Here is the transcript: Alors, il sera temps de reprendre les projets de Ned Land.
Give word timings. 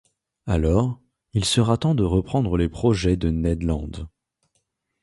Alors, 0.47 0.99
il 1.33 1.45
sera 1.45 1.77
temps 1.77 1.93
de 1.93 2.01
reprendre 2.01 2.57
les 2.57 2.69
projets 2.69 3.17
de 3.17 3.29
Ned 3.29 3.61
Land. 3.61 3.91